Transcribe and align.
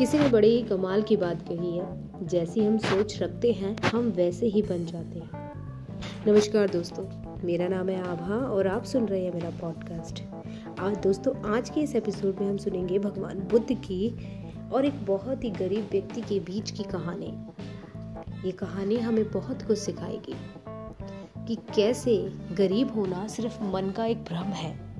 किसी 0.00 0.18
ने 0.18 0.28
बड़ी 0.28 0.48
ही 0.48 0.62
कमाल 0.62 1.02
की 1.02 1.16
बात 1.16 1.42
कही 1.48 1.78
है। 1.78 2.10
जैसी 2.26 2.60
हम 2.60 2.78
सोच 2.78 3.22
रखते 3.22 3.52
हैं, 3.52 3.76
हम 3.82 4.08
वैसे 4.08 4.46
ही 4.46 4.62
बन 4.62 4.86
जाते 4.86 5.18
हैं। 5.18 5.30
नमस्कार 6.26 6.68
दोस्तों, 6.68 7.04
मेरा 7.46 7.68
नाम 7.68 7.88
है 7.88 8.08
आभा 8.08 8.34
और 8.34 8.66
आप 8.66 8.84
सुन 8.84 9.06
रहे 9.06 9.24
हैं 9.24 9.32
मेरा 9.34 9.50
पॉडकास्ट 9.50 10.22
आज 10.80 10.96
दोस्तों, 10.96 11.56
आज 11.56 11.70
के 11.70 11.80
इस 11.80 11.96
एपिसोड 11.96 12.36
में 12.40 12.48
हम 12.48 12.56
सुनेंगे 12.56 12.98
भगवान 12.98 13.38
बुद्ध 13.38 13.72
की 13.72 14.16
और 14.72 14.84
एक 14.84 15.06
बहुत 15.06 15.44
ही 15.44 15.50
गरीब 15.50 15.88
व्यक्ति 15.92 16.20
के 16.20 16.40
बीच 16.40 16.70
की 16.70 16.82
कहानी। 16.82 17.38
ये 18.46 18.52
कहानी 18.52 18.96
हमें 18.96 19.30
बहुत 19.30 19.62
कुछ 19.62 19.78
सिखाएगी 19.78 20.34
कि 21.46 21.54
कैसे 21.54 22.32
गरीब 22.52 22.94
होना 22.94 23.28
सिर्फ़ 23.28 23.62
मन 23.64 23.90
का 23.96 24.04
एक 24.04 24.24
भ्रम 24.24 24.42
है। 24.42 24.94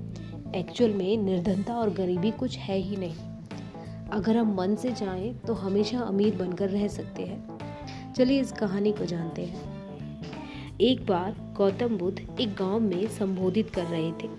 एक्चुअल 0.55 0.93
में 0.93 1.17
निर्धनता 1.17 1.73
और 1.73 1.89
गरीबी 1.89 2.31
कुछ 2.31 2.57
है 2.57 2.77
ही 2.77 2.95
नहीं। 2.95 3.30
अगर 4.13 4.37
हम 4.37 4.55
मन 4.55 4.75
से 4.75 4.91
चाहें 4.91 5.39
तो 5.39 5.53
हमेशा 5.53 5.99
अमीर 5.99 6.35
बनकर 6.35 6.69
रह 6.69 6.87
सकते 6.87 7.23
हैं। 7.23 8.13
चलिए 8.13 8.41
इस 8.41 8.51
कहानी 8.51 8.91
को 8.91 9.05
जानते 9.05 9.45
हैं। 9.45 10.79
एक 10.81 11.05
बार 11.05 11.53
गौतम 11.57 11.97
बुद्ध 11.97 12.39
एक 12.39 12.53
गाँव 12.53 12.79
में 12.79 13.07
संबोधित 13.07 13.69
कर 13.69 13.83
रहे 13.83 14.11
थे। 14.11 14.29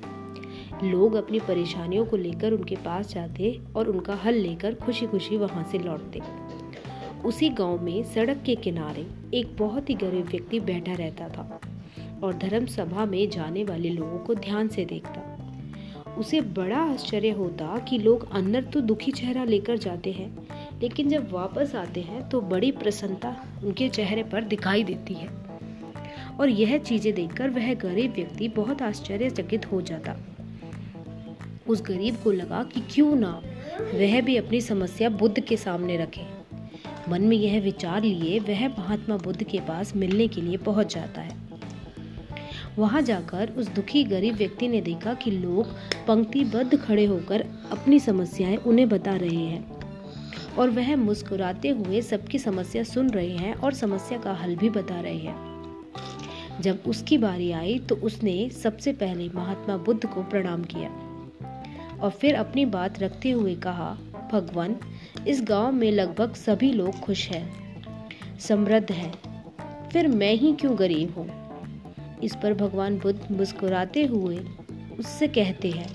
लोग 0.91 1.15
अपनी 1.15 1.41
परेशानियों 1.41 2.07
को 2.07 2.17
लेकर 2.17 2.53
उनके 2.53 2.77
पास 2.77 3.09
जाते 3.09 3.61
और 3.77 3.89
उनका 3.89 4.15
हल 4.15 4.35
लेकर 4.35 4.75
खुशी 4.75 5.07
खुशी 5.07 5.37
वहाँ 5.37 5.69
से 5.73 5.79
लौटते। 5.79 6.21
उसी 7.25 7.49
गाँव 7.49 7.83
में 7.83 8.03
सड़क 8.03 8.43
के 8.47 8.55
किनारे 8.55 9.07
एक 9.35 9.57
बहुत 9.57 9.91
ही 9.91 9.95
गरीब 9.95 10.27
व्यक्ति 10.27 10.61
बैठा 10.61 10.93
रहता 10.93 11.29
था 11.29 11.61
और 12.25 12.35
धर्म 12.35 12.67
सभा 12.67 13.05
में 13.05 13.31
जाने 13.31 13.65
वाले 13.65 13.91
लोगों 13.91 14.19
को 14.19 14.35
ध्यान 14.35 14.69
से 14.69 14.85
देखता। 14.85 15.32
उसे 16.19 16.41
बड़ा 16.41 16.79
आश्चर्य 16.79 17.31
होता 17.31 17.79
कि 17.79 17.99
लोग 17.99 18.33
अंदर 18.33 18.65
तो 18.65 18.81
दुखी 18.81 19.13
चेहरा 19.13 19.45
लेकर 19.45 19.77
जाते 19.77 20.13
हैं, 20.13 20.49
लेकिन 20.83 21.09
जब 21.09 21.31
वापस 21.33 21.75
आते 21.75 22.01
हैं 22.01 22.29
तो 22.29 22.41
बड़ी 22.41 22.71
प्रसन्नता 22.73 23.37
उनके 23.65 23.89
चेहरे 23.89 24.23
पर 24.23 24.45
दिखाई 24.45 24.85
देती 24.85 25.15
है। 25.15 25.29
और 26.41 26.49
यह 26.49 26.77
चीज़ें 26.79 27.13
देखकर 27.15 27.51
वह 27.51 27.75
गरीब 27.75 28.13
व्यक्ति 28.13 28.49
बहुत 28.49 28.83
आश्चर्यचकित 28.83 29.73
हो 29.73 29.81
जाता। 29.83 30.17
उस 31.69 31.83
गरीब 31.83 32.17
को 32.17 32.31
लगा 32.31 32.63
कि 32.65 32.81
क्यों 32.91 33.15
ना 33.17 33.41
वह 33.95 34.21
भी 34.21 34.37
अपनी 34.37 34.61
समस्या 34.61 35.09
बुद्ध 35.09 35.41
के 35.41 35.57
सामने 35.57 35.97
रखे। 35.97 36.27
मन 37.09 37.23
में 37.23 37.37
यह 37.37 37.61
विचार 37.61 38.03
लिए 38.03 38.39
वह 38.39 38.69
महात्मा 38.69 39.17
बुद्ध 39.17 39.43
के 39.43 39.59
पास 39.59 39.97
मिलने 39.97 40.29
के 40.29 40.41
लिए 40.41 40.57
पहुँच 40.57 40.95
जाता 40.95 41.21
है। 41.21 41.42
वहाँ 42.79 43.03
जाकर 43.03 43.51
उस 43.51 43.69
दुखी 43.69 44.05
गरीब 44.05 44.35
व्यक्ति 44.35 44.69
ने 44.69 44.81
देखा 44.81 45.15
कि 45.15 45.31
लोग 45.31 45.67
पंक्तिबद्ध 46.07 46.77
खड़े 46.77 47.05
होकर 47.05 47.41
अपनी 47.71 48.01
समस्याएँ 48.01 48.57
उन्हें 48.57 48.89
बता 48.89 49.17
रहे 49.17 49.37
हैं 49.37 49.83
और 50.59 50.71
वह 50.71 50.97
मुस्कुराते 50.97 51.69
हुए 51.69 52.01
सबकी 52.03 52.39
समस्या 52.39 52.83
सुन 52.83 53.11
रहे 53.11 53.37
हैं 53.37 53.55
और 53.55 53.75
समस्या 53.75 54.19
का 54.19 54.33
हल 54.33 54.57
भी 54.57 54.71
बता 54.71 55.01
रहे 55.01 55.19
हैं। 55.19 55.53
जब 56.61 56.83
उसकी 56.87 57.19
बारी 57.19 57.53
आई 57.53 57.79
तो 57.79 57.95
उसने 57.95 58.51
सबसे 58.51 58.93
पहले 58.93 59.29
महात्मा 59.29 59.77
बुद्ध 59.77 60.07
को 60.07 60.23
प्रणाम 60.23 60.65
किया 60.65 60.89
और 62.03 62.11
फिर 62.11 62.35
अपनी 62.35 62.65
बात 62.65 62.99
रखते 62.99 63.31
हुए 63.31 63.55
कहा, 63.55 63.99
भगवान, 64.33 64.77
इस 65.29 65.43
गाँव 65.43 65.73
में 65.73 65.91
लगभग 65.93 66.35
सभी 66.35 66.73
लोग 66.73 67.01
खुश 67.01 67.29
हैं, 67.29 67.53
समृद्ध 68.39 68.93
हैं। 68.93 69.13
फिर 69.89 70.09
मैं 70.09 70.35
ही 70.35 70.53
क्यों 70.53 70.79
गरीब 70.79 71.15
हूँ? 71.19 71.42
इस 72.23 72.37
पर 72.43 72.55
भगवान 72.55 72.99
बुद्ध 72.99 73.19
मुस्कुराते 73.31 74.05
हुए 74.05 74.39
उससे 74.99 75.29
कहते 75.29 75.71
हैं, 75.71 75.89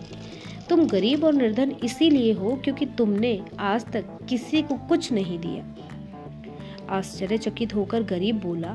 तुम 0.70 0.86
गरीब 0.88 1.23
और 1.23 1.33
निर्धन 1.33 1.72
इसीलिए 1.83 2.31
हो 2.33 2.56
क्योंकि 2.56 2.86
तुमने 2.97 3.39
आज 3.59 3.86
तक 3.86 4.17
किसी 4.30 4.61
को 4.61 4.75
कुछ 4.89 5.11
नहीं 5.11 5.39
दिया। 5.39 5.64
आश्चर्यचकित 6.89 7.75
होकर 7.75 8.04
गरीब 8.04 8.39
बोला, 8.42 8.73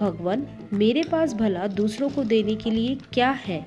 भगवान, 0.00 0.46
मेरे 0.72 1.02
पास 1.02 1.34
भला 1.34 1.66
दूसरों 1.66 2.08
को 2.10 2.24
देने 2.24 2.54
के 2.54 2.70
लिए 2.70 2.94
क्या 3.12 3.30
है? 3.46 3.64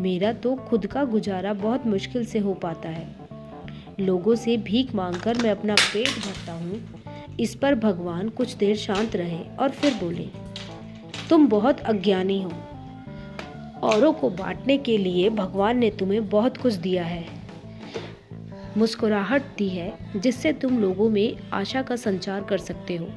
मेरा 0.00 0.32
तो 0.32 0.54
खुद 0.68 0.86
का 0.86 1.04
गुजारा 1.04 1.52
बहुत 1.54 1.86
मुश्किल 1.86 2.24
से 2.24 2.38
हो 2.38 2.54
पाता 2.54 2.88
है। 2.88 3.06
लोगों 4.00 4.34
से 4.34 4.56
भीख 4.56 4.94
मांगकर 4.94 5.42
मैं 5.42 5.50
अपना 5.50 5.74
पेट 5.74 6.08
भरता 6.08 6.52
हूँ। 6.52 7.36
इस 7.40 7.54
पर 7.54 7.74
भगवान 7.74 8.28
कुछ 8.28 8.54
देर 8.54 8.76
शांत 8.76 9.16
रहे 9.16 9.40
और 9.60 9.70
फिर 9.70 9.94
बोले 9.94 10.28
तुम 11.30 11.48
बहुत 11.48 11.80
अज्ञानी 11.80 12.42
हो। 12.42 12.52
औरों 13.82 14.12
को 14.12 14.30
बांटने 14.30 14.78
के 14.78 14.98
लिए 14.98 15.30
भगवान 15.30 15.78
ने 15.78 15.90
तुम्हें 15.90 16.28
बहुत 16.28 16.56
कुछ 16.56 16.74
दिया 16.74 17.04
है। 17.04 17.24
मुस्कुराहट 18.76 19.42
दी 19.58 19.68
है, 19.68 19.98
जिससे 20.16 20.52
तुम 20.52 20.78
लोगों 20.78 21.10
में 21.10 21.36
आशा 21.52 21.82
का 21.82 21.96
संचार 21.96 22.44
कर 22.44 22.58
सकते 22.58 22.96
हो। 22.96 23.08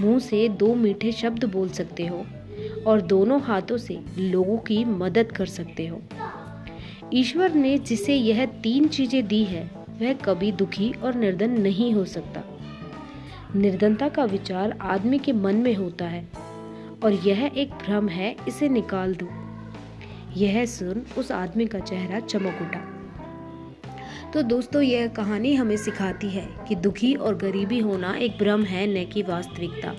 मुँह 0.00 0.18
से 0.18 0.48
दो 0.48 0.74
मीठे 0.74 1.12
शब्द 1.12 1.44
बोल 1.44 1.68
सकते 1.68 2.06
हो 2.06 2.26
और 2.86 3.00
दोनों 3.00 3.40
हाथों 3.40 3.76
से 3.76 4.00
लोगों 4.18 4.58
की 4.58 4.84
मदद 4.84 5.32
कर 5.32 5.46
सकते 5.46 5.86
हो। 5.86 6.00
ईश्वर 7.14 7.54
ने 7.54 7.78
जिसे 7.78 8.14
यह 8.14 8.46
तीन 8.46 8.88
चीज़ें 8.88 9.26
दी 9.26 9.44
है, 9.44 9.70
वह 10.00 10.12
कभी 10.12 10.52
दुखी 10.52 10.92
और 10.92 11.14
निर्धन 11.14 11.50
नहीं 11.50 11.94
हो 11.94 12.04
सकता। 12.04 12.42
निर्धनता 13.56 14.08
का 14.08 14.24
विचार 14.24 14.78
आदमी 14.80 15.18
के 15.18 15.32
मन 15.32 15.56
में 15.56 15.74
होता 15.74 16.04
है। 16.04 16.49
और 17.04 17.12
यह 17.12 17.50
एक 17.54 17.70
भ्रम 17.70 18.08
है, 18.08 18.36
इसे 18.48 18.68
निकाल 18.68 19.14
दो। 19.14 19.28
यह 20.36 20.66
सुन 20.66 21.06
उस 21.18 21.32
आदमी 21.32 21.66
का 21.66 21.78
चेहरा 21.78 22.20
चमक 22.20 22.58
उठा। 22.60 22.96
तो 24.34 24.42
दोस्तों, 24.42 24.82
यह 24.82 25.06
कहानी 25.08 25.54
हमें 25.54 25.76
सिखाती 25.76 26.30
है 26.30 26.48
कि 26.68 26.74
दुखी 26.74 27.14
और 27.14 27.36
गरीबी 27.36 27.78
होना 27.78 28.14
एक 28.16 28.38
भ्रम 28.38 28.64
है, 28.64 28.86
न 28.86 29.06
कि 29.06 29.22
वास्तविकता। 29.22 29.94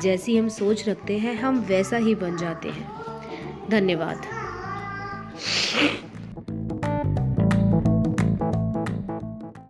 जैसी 0.00 0.36
हम 0.36 0.48
सोच 0.48 0.88
रखते 0.88 1.18
हैं, 1.18 1.34
हम 1.34 1.58
वैसा 1.58 1.96
ही 1.96 2.14
बन 2.14 2.36
जाते 2.36 2.68
हैं। 2.68 2.88
धन्यवाद। 3.70 4.22